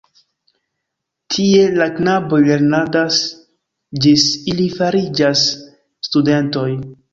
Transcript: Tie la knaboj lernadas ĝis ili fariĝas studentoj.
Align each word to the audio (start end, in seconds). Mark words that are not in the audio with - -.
Tie 1.33 1.65
la 1.81 1.87
knaboj 1.97 2.39
lernadas 2.47 3.21
ĝis 4.07 4.27
ili 4.55 4.67
fariĝas 4.81 5.47
studentoj. 6.11 6.69